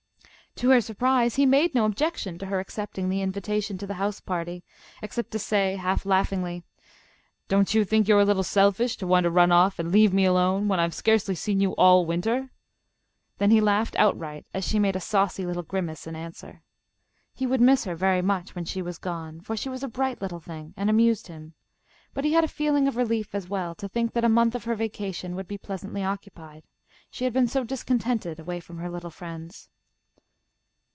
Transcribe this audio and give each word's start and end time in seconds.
To 0.57 0.69
her 0.69 0.81
surprise, 0.81 1.35
he 1.35 1.45
made 1.47 1.73
no 1.73 1.85
objection 1.85 2.37
to 2.37 2.45
her 2.47 2.59
accepting 2.59 3.07
the 3.09 3.21
invitation 3.21 3.77
to 3.79 3.87
the 3.87 3.95
house 3.95 4.19
party, 4.19 4.63
except 5.01 5.31
to 5.31 5.39
say, 5.39 5.77
half 5.77 6.05
laughingly, 6.05 6.63
"Don't 7.47 7.73
you 7.73 7.83
think 7.85 8.07
you 8.07 8.17
are 8.17 8.19
a 8.19 8.25
little 8.25 8.43
selfish 8.43 8.95
to 8.97 9.07
want 9.07 9.23
to 9.23 9.31
run 9.31 9.51
off 9.53 9.79
and 9.79 9.91
leave 9.93 10.13
me 10.13 10.25
alone 10.25 10.67
when 10.67 10.77
I've 10.79 10.93
scarcely 10.93 11.33
seen 11.35 11.61
you 11.61 11.73
all 11.77 12.05
winter?" 12.05 12.51
Then 13.37 13.49
he 13.49 13.61
laughed 13.61 13.95
outright 13.95 14.45
as 14.53 14.65
she 14.67 14.77
made 14.77 14.95
a 14.97 14.99
saucy 14.99 15.45
little 15.47 15.63
grimace 15.63 16.05
in 16.05 16.15
answer. 16.17 16.61
He 17.33 17.47
would 17.47 17.61
miss 17.61 17.85
her 17.85 17.95
very 17.95 18.21
much 18.21 18.53
when 18.53 18.65
she 18.65 18.81
was 18.83 18.97
gone, 18.99 19.39
for 19.39 19.55
she 19.55 19.69
was 19.69 19.81
a 19.83 19.87
bright 19.87 20.21
little 20.21 20.41
thing 20.41 20.73
and 20.75 20.89
amused 20.91 21.27
him, 21.27 21.53
but 22.13 22.25
he 22.25 22.33
had 22.33 22.43
a 22.43 22.47
feeling 22.49 22.87
of 22.89 22.97
relief 22.97 23.33
as 23.33 23.47
well 23.47 23.73
to 23.75 23.87
think 23.87 24.11
that 24.13 24.25
a 24.25 24.29
month 24.29 24.53
of 24.53 24.65
her 24.65 24.75
vacation 24.75 25.33
would 25.35 25.47
be 25.47 25.57
pleasantly 25.57 26.03
occupied. 26.03 26.65
She 27.09 27.23
had 27.23 27.33
been 27.33 27.47
so 27.47 27.63
discontented 27.63 28.37
away 28.37 28.59
from 28.59 28.77
her 28.79 28.89
little 28.91 29.09
friends. 29.09 29.69